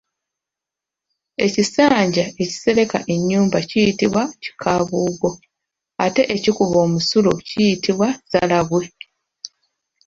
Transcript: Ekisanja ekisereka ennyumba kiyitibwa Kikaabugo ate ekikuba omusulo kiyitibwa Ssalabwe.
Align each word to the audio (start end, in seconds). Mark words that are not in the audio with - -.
Ekisanja 1.45 2.23
ekisereka 2.41 2.97
ennyumba 3.13 3.57
kiyitibwa 3.69 4.23
Kikaabugo 4.41 5.29
ate 6.05 6.21
ekikuba 6.35 6.77
omusulo 6.85 7.31
kiyitibwa 7.47 8.07
Ssalabwe. 8.15 8.83